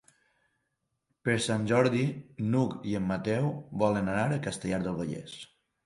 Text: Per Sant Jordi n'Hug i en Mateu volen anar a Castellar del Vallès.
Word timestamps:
Per 1.29 1.35
Sant 1.49 1.67
Jordi 1.73 2.01
n'Hug 2.47 2.75
i 2.95 2.99
en 3.03 3.07
Mateu 3.13 3.55
volen 3.87 4.13
anar 4.19 4.29
a 4.41 4.45
Castellar 4.51 4.85
del 4.89 5.03
Vallès. 5.05 5.43